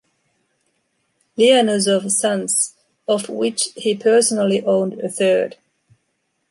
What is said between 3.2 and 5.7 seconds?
which he personally owned a third.